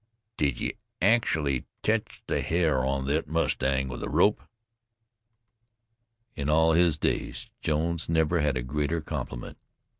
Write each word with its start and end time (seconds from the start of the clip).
"Did 0.35 0.59
yu 0.59 0.71
acktully 0.99 1.65
tech 1.83 2.23
the 2.25 2.41
hair 2.41 2.83
of 2.83 3.05
thet 3.05 3.27
mustang 3.27 3.87
with 3.87 4.01
a 4.01 4.09
rope?" 4.09 4.41
In 6.35 6.49
all 6.49 6.71
his 6.73 6.97
days 6.97 7.51
Jones 7.61 8.09
never 8.09 8.39
had 8.39 8.57
a 8.57 8.63
greater 8.63 9.01
complement. 9.01 9.59